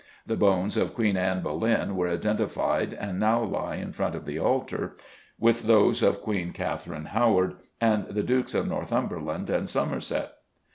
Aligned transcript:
The 0.25 0.35
bones 0.35 0.77
of 0.77 0.95
Queen 0.95 1.15
Anne 1.15 1.43
Boleyn 1.43 1.95
were 1.95 2.09
identified 2.09 2.91
and 2.95 3.19
now 3.19 3.43
lie 3.43 3.75
in 3.75 3.91
front 3.93 4.15
of 4.15 4.25
the 4.25 4.39
altar 4.39 4.95
with 5.39 5.61
those 5.67 6.01
of 6.01 6.23
Queen 6.23 6.53
Katherine 6.53 7.05
Howard, 7.09 7.53
and 7.79 8.07
the 8.07 8.23
Dukes 8.23 8.55
of 8.55 8.67
Northumberland 8.67 9.51
and 9.51 9.69
Somerset. 9.69 10.33